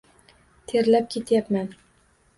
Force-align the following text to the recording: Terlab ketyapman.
Terlab 0.71 1.09
ketyapman. 1.11 1.69